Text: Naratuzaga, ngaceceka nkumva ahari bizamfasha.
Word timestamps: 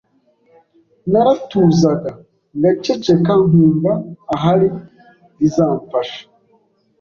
Naratuzaga, 1.11 2.11
ngaceceka 2.57 3.33
nkumva 3.47 3.91
ahari 4.35 4.67
bizamfasha. 5.39 6.21